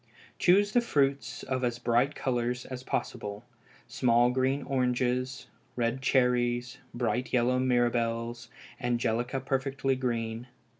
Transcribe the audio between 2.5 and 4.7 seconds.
as possible small green